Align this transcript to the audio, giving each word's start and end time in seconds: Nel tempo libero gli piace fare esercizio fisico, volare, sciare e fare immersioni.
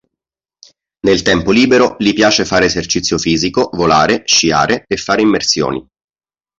Nel 1.01 1.21
tempo 1.21 1.51
libero 1.51 1.95
gli 1.99 2.11
piace 2.13 2.43
fare 2.43 2.65
esercizio 2.65 3.19
fisico, 3.19 3.69
volare, 3.73 4.23
sciare 4.25 4.83
e 4.87 4.97
fare 4.97 5.21
immersioni. 5.21 5.87